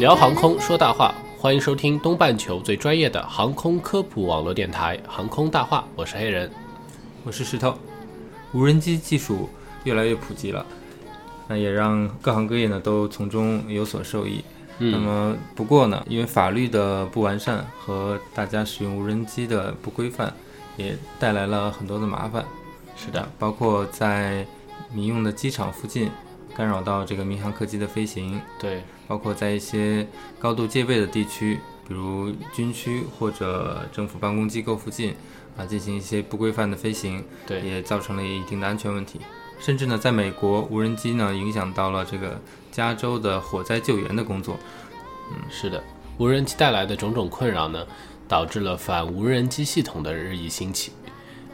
[0.00, 6.50] 聊航空说大话，欢迎收听东半球最专业的航空科普网络电台《航空大话》，我是黑人。
[7.22, 7.76] 我是石头。
[8.54, 9.46] 无人机技术
[9.84, 10.64] 越来越普及了，
[11.46, 14.42] 那也让各行各业呢都从中有所受益。
[14.78, 20.32] 那么不过呢，因为法律的不完善和大家使用无人机的不规范，
[20.78, 22.42] 也带来了很多的麻烦。
[22.96, 24.46] 是的，包括在
[24.94, 26.10] 民用的机场附近
[26.56, 30.06] 干扰到这个民航客机的飞行，对，包括在一些
[30.38, 35.14] 高度戒备的地区，比如军区或者政府办公机构附近
[35.56, 39.20] 啊，进行一些不规范的飞行，对也造成了一定的安全问题。
[39.58, 42.40] 甚至呢，在美国，无人机呢影响到了这个
[42.72, 44.58] 加州的火灾救援的工作。
[45.30, 45.82] 嗯是的，
[46.18, 47.86] 无人机带来的种种困扰呢，
[48.26, 50.92] 导致了反无人机系统的日益兴起。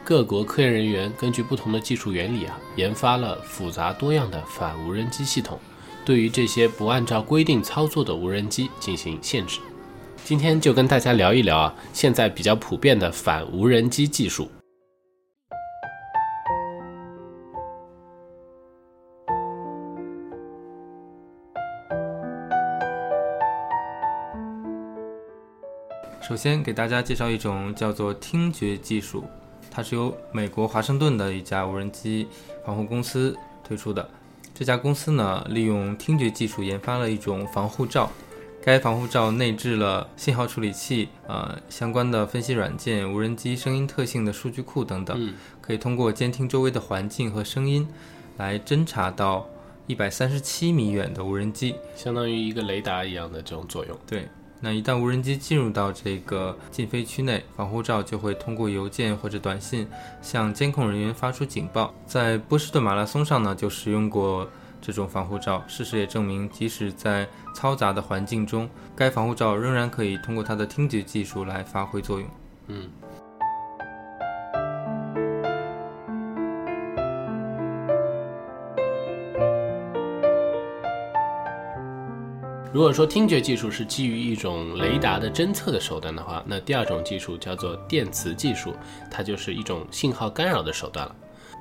[0.07, 5.59] 各国科研人员根据不同的技术原理啊，研发了复杂多样的反无人机系统，
[6.05, 9.59] 对于这些不按照规定操作的无人机进行限制。
[10.23, 14.49] 今天就跟大家聊一聊啊，现在比较普遍的反无人机技术。
[26.21, 29.25] 首先给大家介绍一种叫做听觉技术，
[29.69, 32.27] 它是由美国华盛顿的一家无人机
[32.65, 34.09] 防护公司推出的。
[34.53, 38.11] 这家公司呢，利用听觉技术研发了一种防护罩，
[38.59, 47.87] 该防护罩内置了信号处理器、呃相关的分析软件、无人机声音特性的数据库等等，嗯可以通过监听周围的环境和声音，
[48.37, 49.47] 来侦查到
[49.85, 51.75] 一百三十七米远的无人机。
[51.95, 53.95] 相当于一个雷达一样的这种作用。
[54.07, 54.27] 对，
[54.59, 59.87] 那一旦无人机进入到这个禁飞区内，防护罩就会通过邮件或者短信
[60.21, 61.93] 向监控人员发出警报。
[62.05, 64.49] 在波士顿马拉松上呢，就使用过
[64.81, 65.63] 这种防护罩。
[65.67, 72.27] 事实也证明，即使在嘈杂的环境中，该防护罩仍然可以通过它的听觉技术来发挥作用。
[72.67, 72.89] 嗯，
[82.73, 88.73] 如果说听觉技术是基于一种雷达的侦测的手段的话，那第二种技术叫做电磁技术，
[89.09, 91.15] 它就是一种信号干扰的手段了。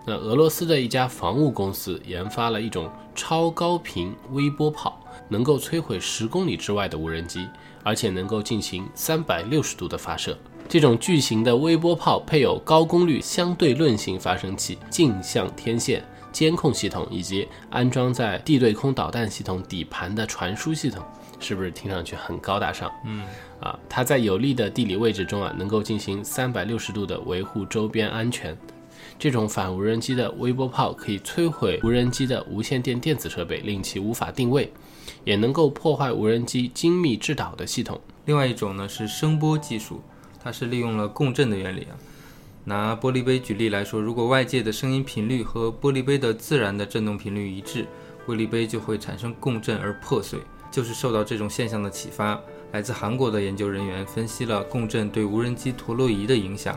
[0.04, 7.48] 那俄罗斯的一家防务公司研发了一种超高频微波炮，能够摧毁十公里之外的无人机，
[7.84, 10.36] 而且能够进行三百六十度的发射。
[10.68, 16.04] 这种巨型的微波炮配有高功率相对论型发生器、镜像天线、
[16.36, 21.02] 监控系统以及安装在地对空导弹系统底盘的传输系统，
[21.40, 22.92] 是不是听上去很高大上？
[23.06, 23.24] 嗯，
[23.58, 28.54] 啊，它在有利的地理位置中啊，能够进行三百六十度的维护周边安全。
[29.18, 34.70] 这种反无人机的微波炮可以摧毁无人机的无线电电子设备，令其无法定位，
[35.24, 37.98] 也能够破坏无人机精密制导的系统。
[38.26, 40.02] 另外一种呢是声波技术，
[40.44, 41.96] 它是利用了共振的原理啊。
[42.68, 47.86] 拿玻璃杯举例来说，如果外界的声音频率和玻璃杯的自然的振动频率一致，
[48.26, 50.40] 玻璃杯就会产生共振而破碎。
[50.68, 52.38] 就是受到这种现象的启发，
[52.72, 56.76] 来自韩国的研究人员分析了共振对无人机陀螺仪的影响。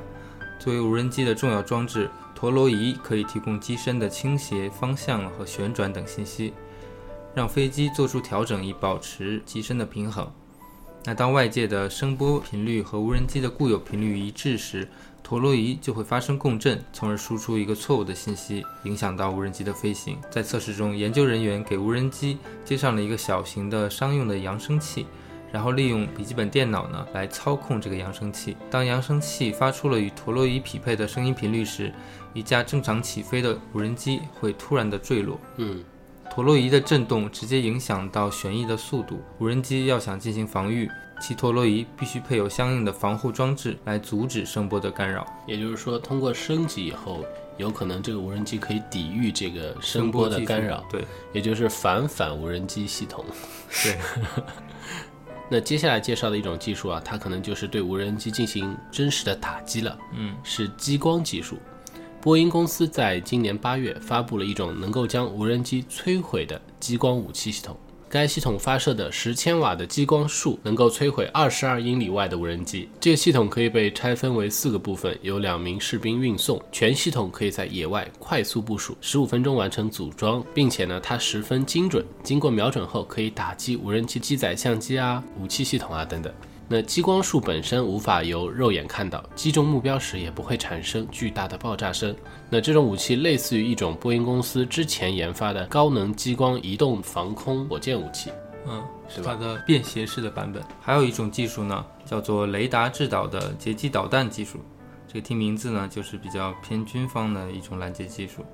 [0.59, 6.53] 作为无人机的重要装置，陀螺仪可以提供机身的倾斜、方向和旋转等信息，
[7.33, 10.31] 让飞机做出调整以保持机身的平衡。
[11.05, 14.87] 那当外界的声波频率和无人机的固有频率一致时，
[15.23, 20.17] 陀螺仪就会发生共振，从而输出一个错误的信息，影响到无人机的飞行。
[20.31, 25.05] 在测试中，研究人员给无人机接上了一个小型的商用的扬声器，
[25.51, 28.57] 然后利用笔记本电脑呢来操控这个扬声器。
[28.71, 31.93] 当扬声器发出了与陀螺仪匹配的声音频率时，
[32.33, 35.39] 一架正常起飞的无人机会突然的坠落。
[35.57, 35.83] 嗯，
[36.31, 40.89] 陀螺仪的震动直接影响到旋翼的速度，无人机要想进行防御，
[41.19, 45.25] 其陀螺仪必须配有相应的防护装置来阻止声波的干扰。
[45.45, 47.25] 也就是说，通过升级以后，
[47.57, 53.25] 有可能这个无人机可以抵御这个声波的干扰，对也就是反反无人机系统。
[53.83, 53.97] 对，
[55.51, 61.57] 那接下来介绍的一种技术啊，它可能就是对无人机进行真实的打击了，嗯，是激光技术。
[62.21, 67.77] 波音公司在今年八月发布了一种能够将无人机摧毁的激光武器系统。
[68.09, 72.89] 该系统发射的十千瓦的激光束能够摧毁二十二英里外的无人机。
[72.99, 76.59] 这个系统可以被拆分为四个部分，由两名士兵运送。
[76.71, 82.03] 全系统可以在野外快速部署，十五分钟完成组装，并且呢，它十分精准。
[82.23, 86.33] 经过瞄准后，可以打击无人机机载相机啊、武器系统啊等等。
[86.71, 92.15] 那激光束本身无法由肉眼看到，击中目标时也不会产生巨大的爆炸声。
[92.47, 98.29] 那这种武器类似于一种波音公司之前研发的高能激光移动防空火箭武器。
[98.67, 100.61] 嗯，是吧它的便携式的版本。
[100.79, 104.59] 还有一种技术呢，叫做雷达制导的截击导弹技术。
[105.07, 108.45] 这个听名字呢，就是比较偏军方的一种拦截技术。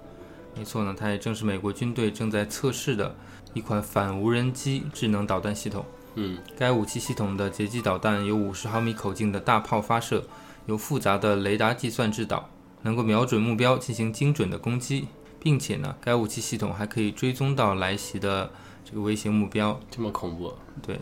[0.58, 3.14] 没错呢，它也正是美国军队正在测试的
[3.54, 5.84] 一款反无人机智能导弹系统。
[6.16, 10.26] 嗯，该武器系统的截击导弹由五十毫米口径的大炮发射，
[10.66, 12.50] 由复杂的雷达计算制导，
[12.84, 15.08] 能够瞄准目标进行精准的攻击，
[15.40, 18.52] 并且呢，该武器系统还可以追踪到来袭的
[18.84, 19.80] 这个微型目标。
[19.92, 20.54] 这么恐怖？
[20.82, 21.00] 对，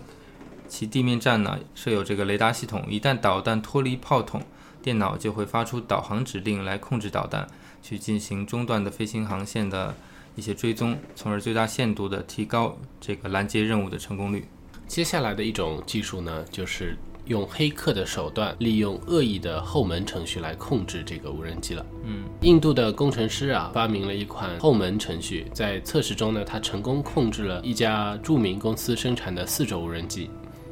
[0.68, 4.42] 其地面站呢设有这个雷达系统，一旦导弹脱离炮筒，
[4.82, 7.48] 电脑就会发出导航指令来控制导弹，
[7.84, 9.96] 去进行中断的飞行航线的
[10.36, 14.48] 一些追踪，从而最大限度的提高这个拦截任务的成功率。
[14.88, 21.86] 接下来的一种技术呢，就是用黑客的手段，利用恶意的后门程序来控制这个无人机了。
[22.04, 30.30] 嗯，印度的工程师啊，发明了一款后门程序，在测试中呢，他成功控制了一家著名公司生产的四轴无人机。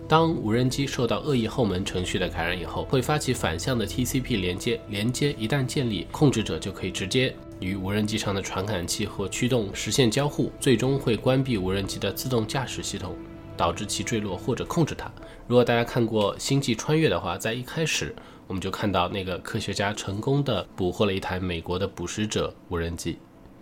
[0.08, 13.16] 当无人机受到恶意后门程序的感染以后，会发起反向的 TCP 连接，连接一旦建立，控制者就可以直接与无人机上的传感器和驱动实现交互，最终会关闭无人机的自动驾驶系统，
[13.62, 15.08] 导致其坠落或者控制它。
[15.48, 18.16] 如果大家看过《星际穿越》的话，在一开始
[18.48, 23.19] 我们就看到那个科学家成功的捕获了一台美国的捕食者无人机，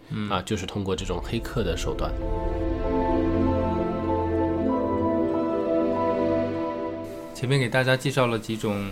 [0.10, 2.10] 嗯啊，就是通过这种黑客的手段。
[7.36, 8.90] 前面给大家介绍了几种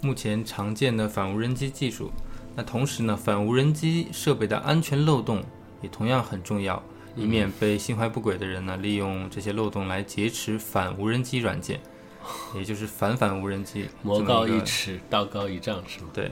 [0.00, 2.12] 目前常见的反无人机技术，
[2.54, 5.42] 那同时呢，反无人机设备的安全漏洞
[5.82, 6.80] 也同样很重要，
[7.16, 11.80] 以免被心怀不轨的人呢利用这些漏洞来劫持反无人机软件，
[12.54, 13.88] 也就是反反无人机。
[14.02, 16.06] 魔高一尺，道高一丈，是吗？
[16.12, 16.30] 对，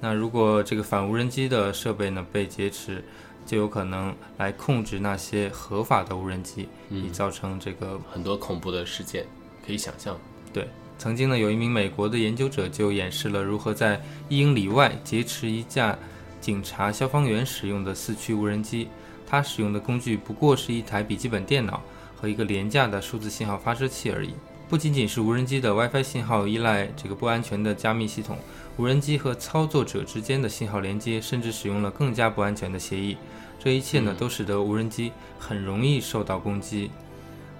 [0.00, 3.04] 那如果这个反无人机的设备呢被劫持，
[3.44, 9.26] 就有可能来控制那些合法的无人机，以造成这个很多恐怖的事件
[9.66, 10.18] 可以想象。
[10.52, 10.68] 对。
[10.96, 15.98] 曾经呢，有一名美国的研究者就演示了如何在一英里外劫持一架
[16.40, 18.88] 警察、消防员使用的四驱无人机。
[19.26, 21.82] 他使用的工具不过是一台笔记本电脑
[22.16, 24.34] 和一个廉价的数字信号发射器而已。
[24.68, 28.38] 不仅仅是无人机的 WiFi 信号依赖这个不安全的加密系统，
[28.76, 33.16] 无人机和操作者之间的信号连接甚至使用了更加不安全的协议。
[33.60, 36.90] 这一切呢，都使得无人机很容易受到攻击。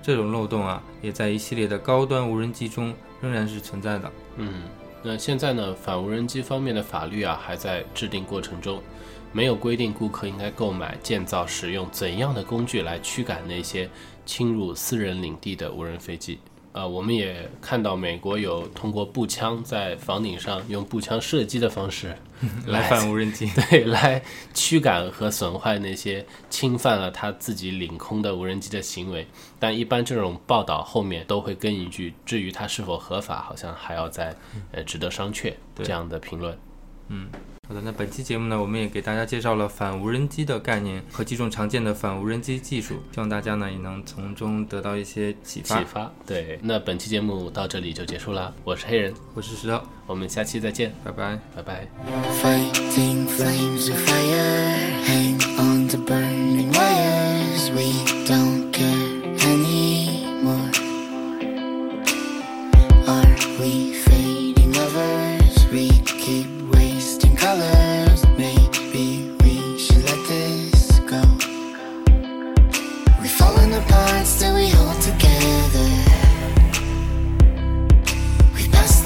[0.03, 4.11] 这种漏洞啊，也在一系列的高端无人机中仍然是存在的。
[4.37, 4.63] 嗯，
[5.07, 8.83] 那现在呢，反无人机方面的法律啊还在制定过程中，
[9.33, 13.87] 没有规定顾客应该购买、建造、使用怎样的工具来驱赶那些
[14.25, 16.39] 侵入私人领地的无人飞机。
[16.75, 22.13] 啊，我们也看到美国有通过步枪在房顶上用步枪射击的方式
[22.67, 23.49] 来反无人机。
[23.71, 24.21] 对，来
[24.53, 29.25] 驱赶和损坏那些侵犯了他自己领空的无人机的行为。
[29.61, 34.35] 但一般这种报道后面都会跟一句：“至于它是否合法，好像还要再
[34.73, 36.59] 呃值得商榷。”对这样的评论。
[37.67, 45.79] 好的，那本期节目呢，我们也给大家介绍了反无人机的概念和几种常见的反无人机技术，希望大家呢也能从中得到一些启发。
[45.79, 46.59] 启发，对。
[46.63, 51.89] 那本期节目到这里就结束了，我是黑人，我是石头，我们下期再见，拜拜，拜拜。
[63.57, 63.94] We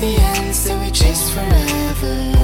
[0.00, 2.37] the answer we chase forever.